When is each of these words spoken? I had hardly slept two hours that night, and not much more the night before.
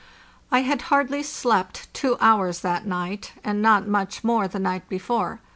I 0.51 0.61
had 0.61 0.81
hardly 0.89 1.21
slept 1.21 1.93
two 1.93 2.17
hours 2.19 2.61
that 2.61 2.87
night, 2.87 3.33
and 3.43 3.61
not 3.61 3.87
much 3.87 4.23
more 4.23 4.47
the 4.47 4.57
night 4.57 4.89
before. 4.89 5.41